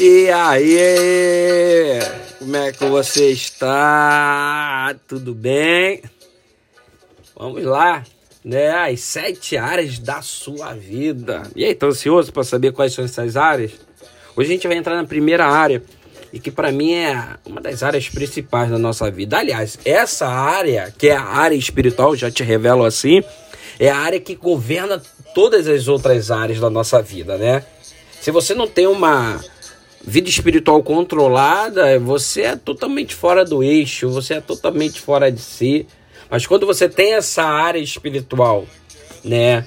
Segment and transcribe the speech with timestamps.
[0.00, 1.98] E aí?
[2.38, 4.94] Como é que você está?
[5.08, 6.02] Tudo bem?
[7.36, 8.04] Vamos lá,
[8.44, 8.70] né?
[8.70, 11.42] As sete áreas da sua vida.
[11.56, 13.72] E aí, tá ansioso para saber quais são essas áreas?
[14.36, 15.82] Hoje a gente vai entrar na primeira área
[16.32, 19.38] e que para mim é uma das áreas principais da nossa vida.
[19.38, 23.20] Aliás, essa área, que é a área espiritual, já te revelo assim,
[23.80, 25.02] é a área que governa
[25.34, 27.64] todas as outras áreas da nossa vida, né?
[28.20, 29.40] Se você não tem uma
[30.08, 35.86] vida espiritual controlada, você é totalmente fora do eixo, você é totalmente fora de si.
[36.30, 38.66] Mas quando você tem essa área espiritual,
[39.22, 39.66] né,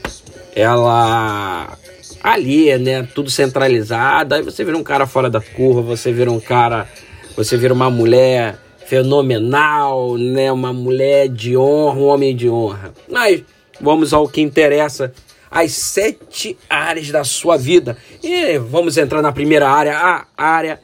[0.55, 1.77] ela
[2.23, 6.39] ali, né, tudo centralizado, aí você vira um cara fora da curva, você vira um
[6.39, 6.87] cara,
[7.35, 12.93] você vira uma mulher fenomenal, né, uma mulher de honra, um homem de honra.
[13.07, 13.43] Mas
[13.79, 15.13] vamos ao que interessa
[15.51, 17.97] as sete áreas da sua vida.
[18.23, 20.79] E vamos entrar na primeira área, a área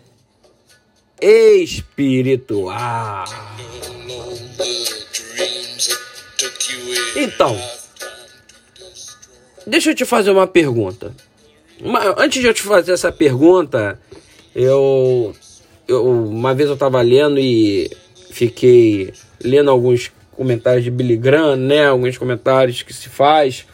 [1.22, 2.76] espiritual.
[7.16, 7.60] Então,
[9.66, 11.16] deixa eu te fazer uma pergunta.
[11.80, 14.00] Uma, antes de eu te fazer essa pergunta,
[14.54, 15.34] eu,
[15.88, 17.90] eu uma vez eu estava lendo e
[18.32, 21.88] fiquei lendo alguns comentários de Billy Graham, né?
[21.88, 23.66] Alguns comentários que se faz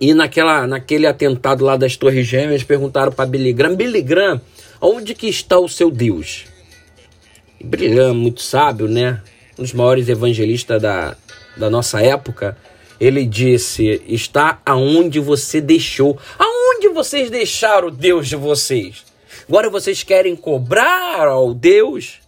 [0.00, 4.40] e naquela, naquele atentado lá das Torres Gêmeas, perguntaram para Billy Graham, Billy Graham,
[4.80, 6.44] onde que está o seu Deus?
[7.60, 9.22] E Billy Graham, muito sábio, né?
[9.58, 11.16] Um dos maiores evangelistas da,
[11.56, 12.56] da nossa época,
[13.00, 16.18] ele disse, está aonde você deixou.
[16.38, 19.04] Aonde vocês deixaram o Deus de vocês?
[19.48, 22.20] Agora vocês querem cobrar ao Deus?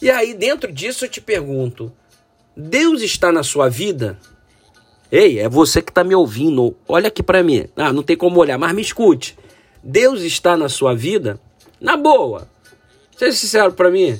[0.00, 1.92] E aí, dentro disso, eu te pergunto,
[2.56, 4.18] Deus está na sua vida?
[5.12, 6.74] Ei, é você que está me ouvindo.
[6.88, 7.66] Olha aqui para mim.
[7.76, 9.36] Ah, não tem como olhar, mas me escute.
[9.84, 11.38] Deus está na sua vida?
[11.78, 12.48] Na boa.
[13.14, 14.18] Seja sincero para mim.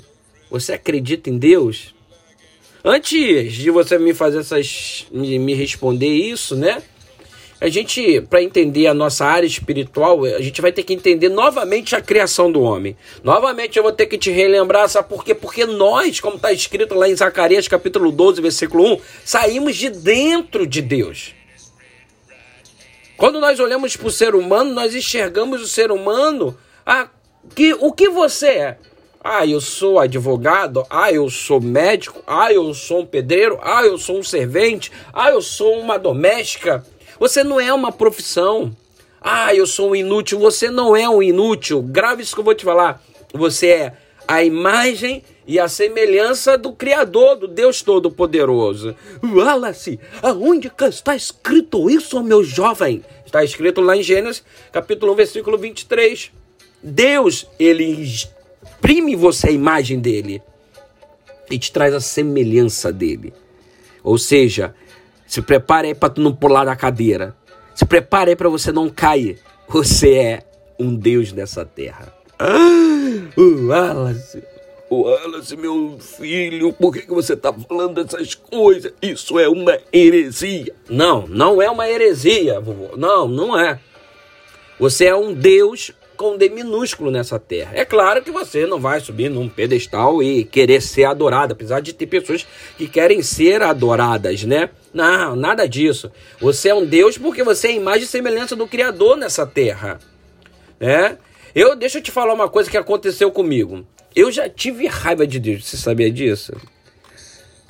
[0.50, 1.94] Você acredita em Deus?
[2.84, 5.06] Antes de você me fazer essas.
[5.10, 6.82] me, me responder isso, né?
[7.62, 11.94] A gente, para entender a nossa área espiritual, a gente vai ter que entender novamente
[11.94, 12.96] a criação do homem.
[13.22, 15.32] Novamente eu vou ter que te relembrar, sabe por quê?
[15.32, 20.66] Porque nós, como está escrito lá em Zacarias capítulo 12, versículo 1, saímos de dentro
[20.66, 21.36] de Deus.
[23.16, 26.58] Quando nós olhamos para o ser humano, nós enxergamos o ser humano.
[26.84, 27.08] Ah,
[27.54, 28.78] que, o que você é?
[29.22, 30.84] Ah, eu sou advogado.
[30.90, 32.20] Ah, eu sou médico.
[32.26, 33.56] Ah, eu sou um pedreiro.
[33.62, 34.90] Ah, eu sou um servente.
[35.12, 36.84] Ah, eu sou uma doméstica.
[37.18, 38.74] Você não é uma profissão.
[39.20, 40.38] Ah, eu sou um inútil.
[40.38, 41.82] Você não é um inútil.
[41.82, 43.02] Grave isso que eu vou te falar.
[43.32, 43.92] Você é
[44.26, 48.94] a imagem e a semelhança do Criador, do Deus Todo-Poderoso.
[49.22, 53.02] Wallace, aonde que está escrito isso, meu jovem?
[53.26, 56.30] Está escrito lá em Gênesis, capítulo 1, versículo 23.
[56.82, 60.42] Deus, ele exprime você a imagem dele
[61.50, 63.32] e te traz a semelhança dele.
[64.02, 64.74] Ou seja,
[65.32, 67.34] se prepare aí para tu não pular da cadeira.
[67.74, 69.38] Se prepare aí para você não cair.
[69.66, 70.42] Você é
[70.78, 72.14] um Deus nessa terra.
[72.38, 74.42] Ah, o Wallace,
[74.90, 78.92] o Wallace, meu filho, por que, que você está falando dessas coisas?
[79.00, 80.74] Isso é uma heresia.
[80.86, 82.94] Não, não é uma heresia, vovô.
[82.98, 83.80] Não, não é.
[84.78, 87.72] Você é um Deus com D minúsculo nessa terra.
[87.74, 91.92] É claro que você não vai subir num pedestal e querer ser adorado, apesar de
[91.92, 92.46] ter pessoas
[92.78, 94.70] que querem ser adoradas, né?
[94.94, 96.12] Não, nada disso.
[96.40, 99.98] Você é um Deus porque você é a imagem e semelhança do Criador nessa terra,
[100.78, 101.18] né?
[101.52, 103.84] Eu deixa eu te falar uma coisa que aconteceu comigo.
[104.14, 106.52] Eu já tive raiva de Deus, você sabia disso?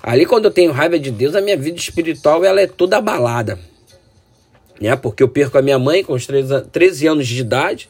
[0.02, 3.58] Ali quando eu tenho raiva de Deus, a minha vida espiritual ela é toda abalada.
[4.78, 4.94] Né?
[4.94, 7.88] Porque eu perco a minha mãe com os 13 anos de idade.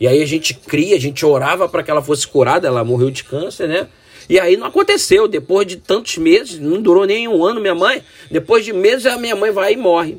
[0.00, 3.10] E aí a gente cria, a gente orava para que ela fosse curada, ela morreu
[3.10, 3.88] de câncer, né?
[4.28, 5.28] E aí não aconteceu.
[5.28, 8.02] Depois de tantos meses, não durou nem um ano minha mãe.
[8.30, 10.18] Depois de meses, a minha mãe vai e morre.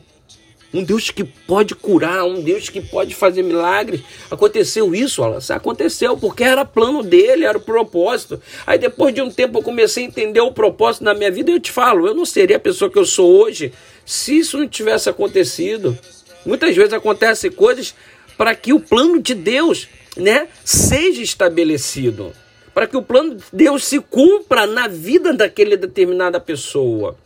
[0.74, 4.02] Um Deus que pode curar, um Deus que pode fazer milagres.
[4.30, 5.54] Aconteceu isso, Wallace?
[5.54, 8.42] Aconteceu, porque era plano dele, era o propósito.
[8.68, 11.54] Aí depois de um tempo eu comecei a entender o propósito na minha vida e
[11.54, 13.72] eu te falo, eu não seria a pessoa que eu sou hoje
[14.06, 15.98] se isso não tivesse acontecido.
[16.46, 17.96] Muitas vezes acontecem coisas
[18.38, 22.34] para que o plano de Deus né, seja estabelecido.
[22.74, 27.18] Para que o plano de Deus se cumpra na vida daquela determinada pessoa.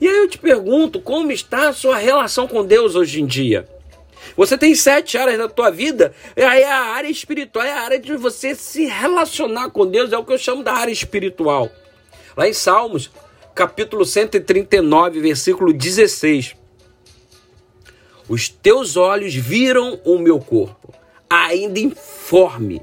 [0.00, 3.66] E aí eu te pergunto, como está a sua relação com Deus hoje em dia?
[4.36, 8.16] Você tem sete áreas na tua vida, aí a área espiritual é a área de
[8.16, 11.70] você se relacionar com Deus, é o que eu chamo da área espiritual.
[12.36, 13.10] Lá em Salmos,
[13.54, 16.61] capítulo 139, versículo 16.
[18.32, 20.94] Os teus olhos viram o meu corpo.
[21.28, 22.80] ainda informe.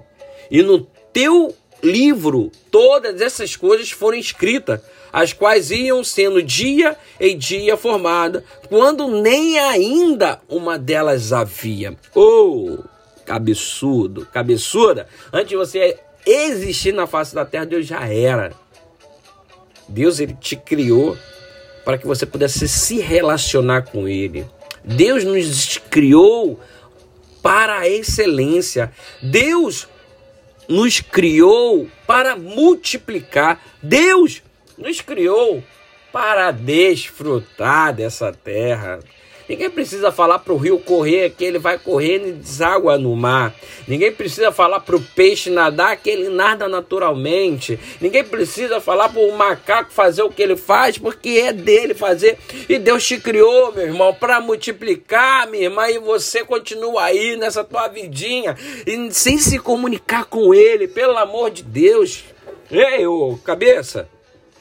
[0.51, 0.81] E no
[1.11, 4.79] teu livro todas essas coisas foram escritas,
[5.11, 11.97] as quais iam sendo dia em dia formada, quando nem ainda uma delas havia.
[12.13, 12.77] Oh,
[13.25, 15.97] cabeçudo, cabeçuda, antes de você
[16.27, 18.53] existir na face da terra, Deus já era.
[19.87, 21.17] Deus ele te criou
[21.83, 24.45] para que você pudesse se relacionar com ele.
[24.83, 26.59] Deus nos criou
[27.41, 28.91] para a excelência.
[29.21, 29.87] Deus
[30.67, 33.61] nos criou para multiplicar.
[33.81, 34.41] Deus
[34.77, 35.63] nos criou
[36.11, 38.99] para desfrutar dessa terra.
[39.49, 43.51] Ninguém precisa falar para o rio correr que ele vai correr e deságua no mar.
[43.87, 47.79] Ninguém precisa falar para o peixe nadar que ele nada naturalmente.
[47.99, 52.37] Ninguém precisa falar para o macaco fazer o que ele faz porque é dele fazer.
[52.69, 57.63] E Deus te criou, meu irmão, para multiplicar, minha irmã, e você continua aí nessa
[57.63, 58.55] tua vidinha
[58.85, 62.23] e sem se comunicar com ele, pelo amor de Deus.
[62.69, 64.07] Ei, ô cabeça,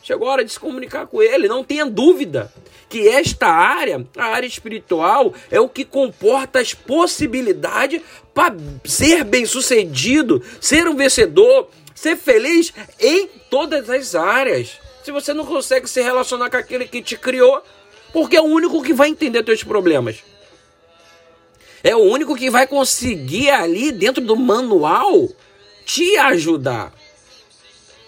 [0.02, 2.50] chegou a hora de se comunicar com ele, não tenha dúvida
[2.88, 8.00] que esta área, a área espiritual, é o que comporta as possibilidades
[8.32, 14.78] para ser bem-sucedido, ser um vencedor, ser feliz em todas as áreas.
[15.04, 17.62] Se você não consegue se relacionar com aquele que te criou,
[18.12, 20.22] porque é o único que vai entender teus problemas.
[21.82, 25.28] É o único que vai conseguir ali dentro do manual
[25.84, 26.92] te ajudar.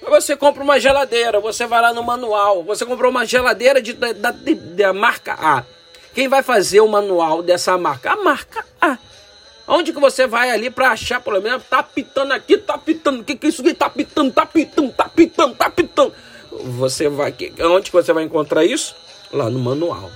[0.09, 4.31] Você compra uma geladeira, você vai lá no manual, você comprou uma geladeira de, da,
[4.31, 5.65] de, da marca A.
[6.15, 8.13] Quem vai fazer o manual dessa marca?
[8.13, 8.99] A marca A.
[9.69, 13.25] Onde que você vai ali para achar, pelo menos, tá pitando aqui, tá pitando, o
[13.25, 13.75] que que é isso aqui?
[13.75, 16.13] Tá pitando, tá pitando, tá pitando, tá pitando.
[16.51, 17.33] Você vai,
[17.63, 18.97] onde que você vai encontrar isso?
[19.33, 20.11] Lá no manual.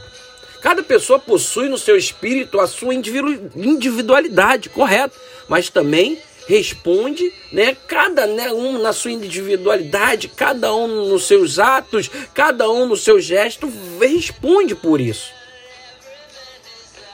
[0.61, 5.15] Cada pessoa possui no seu espírito a sua individualidade, correto?
[5.47, 7.77] Mas também responde, né?
[7.87, 13.21] Cada né, um na sua individualidade, cada um nos seus atos, cada um no seu
[13.21, 15.33] gesto, responde por isso.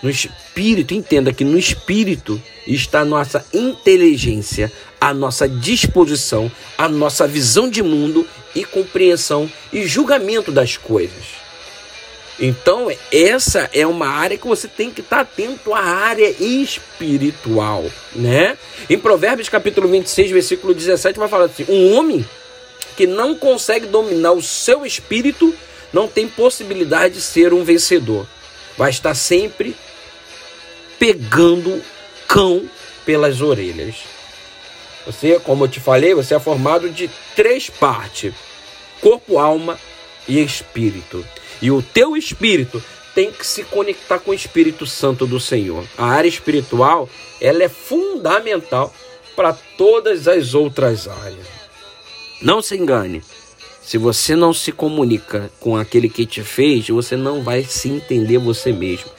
[0.03, 7.27] No espírito, entenda que no espírito está a nossa inteligência, a nossa disposição, a nossa
[7.27, 11.40] visão de mundo e compreensão e julgamento das coisas.
[12.41, 17.85] Então, essa é uma área que você tem que estar tá atento à área espiritual,
[18.15, 18.57] né?
[18.89, 22.25] Em Provérbios capítulo 26, versículo 17, vai falar assim: "Um homem
[22.97, 25.55] que não consegue dominar o seu espírito
[25.93, 28.27] não tem possibilidade de ser um vencedor.
[28.77, 29.77] Vai estar sempre
[30.99, 31.83] pegando
[32.29, 32.69] cão
[33.05, 33.97] pelas orelhas.
[35.07, 38.33] Você, como eu te falei, você é formado de três partes:
[39.01, 39.79] corpo, alma
[40.29, 41.25] e espírito.
[41.63, 42.83] E o teu espírito
[43.15, 45.85] tem que se conectar com o Espírito Santo do Senhor.
[45.99, 47.09] A área espiritual,
[47.41, 48.95] ela é fundamental
[49.35, 51.47] para todas as outras áreas.
[52.41, 53.23] Não se engane.
[53.83, 58.39] Se você não se comunica com aquele que te fez, você não vai se entender
[58.39, 59.11] você mesmo.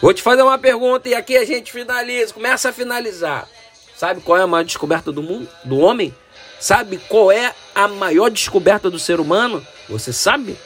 [0.00, 3.48] Vou te fazer uma pergunta e aqui a gente finaliza, começa a finalizar.
[3.96, 6.14] Sabe qual é a maior descoberta do mundo, do homem?
[6.60, 9.64] Sabe qual é a maior descoberta do ser humano?
[9.88, 10.56] Você sabe?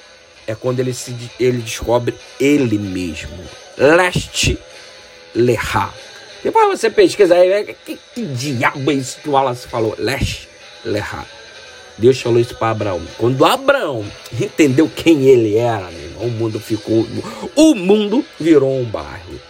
[0.47, 3.39] É quando ele, se, ele descobre ele mesmo.
[3.77, 4.59] Leste
[5.35, 5.91] Leha.
[6.43, 9.95] Depois você pesquisa aí, que, que diabo é isso que o Wallace falou?
[9.99, 10.49] Leste
[10.85, 11.27] Leha.
[11.99, 13.03] Deus falou isso para Abraão.
[13.17, 14.05] Quando Abraão
[14.41, 17.07] entendeu quem ele era, irmão, o mundo ficou.
[17.55, 19.41] O mundo virou um bairro.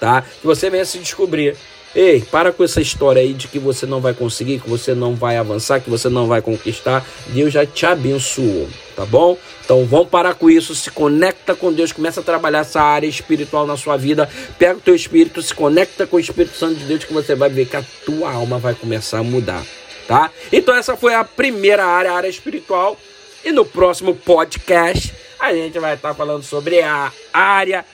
[0.00, 0.22] Tá?
[0.22, 1.56] Que você venha se descobrir.
[1.94, 5.14] Ei, para com essa história aí de que você não vai conseguir, que você não
[5.14, 7.04] vai avançar, que você não vai conquistar.
[7.26, 9.36] Deus já te abençoou, tá bom?
[9.62, 13.66] Então vamos parar com isso, se conecta com Deus, começa a trabalhar essa área espiritual
[13.66, 14.28] na sua vida.
[14.58, 17.50] Pega o teu espírito, se conecta com o Espírito Santo de Deus que você vai
[17.50, 19.62] ver que a tua alma vai começar a mudar,
[20.08, 20.30] tá?
[20.50, 22.96] Então essa foi a primeira área, a área espiritual.
[23.44, 27.84] E no próximo podcast a gente vai estar falando sobre a área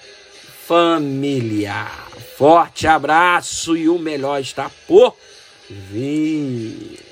[0.66, 2.07] familiar.
[2.38, 5.16] Forte abraço e o melhor está por
[5.68, 7.07] vir.